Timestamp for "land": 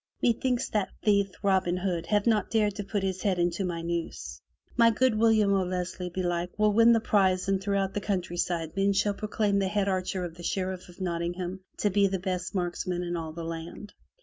13.45-13.93